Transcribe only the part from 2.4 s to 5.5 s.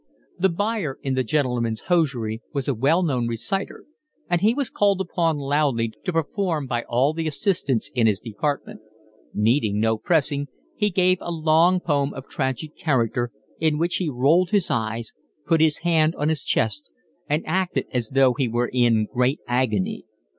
was a well known reciter, and he was called upon